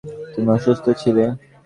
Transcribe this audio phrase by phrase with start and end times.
[0.33, 1.25] তুমি অসুস্থ ছিলে?